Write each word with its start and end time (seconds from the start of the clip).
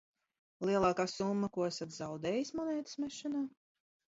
Lielākā 0.69 1.05
summa, 1.11 1.49
ko 1.57 1.67
esat 1.73 1.93
zaudējis 1.99 2.53
monētas 2.63 2.99
mešanā? 3.05 3.45